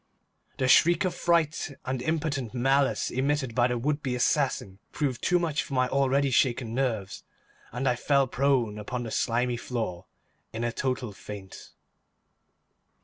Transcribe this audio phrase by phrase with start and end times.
[0.57, 5.37] The shriek of fright and impotent malice emitted by the would be assassin proved too
[5.37, 7.23] much for my already shaken nerves,
[7.71, 10.07] and I fell prone upon the slimy floor
[10.53, 11.69] in a total faint.